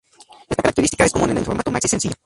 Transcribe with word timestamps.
Esta 0.49 0.55
característica 0.63 1.05
es 1.05 1.11
común 1.13 1.29
en 1.29 1.37
el 1.37 1.45
formato 1.45 1.69
maxi 1.69 1.87
sencillo. 1.87 2.15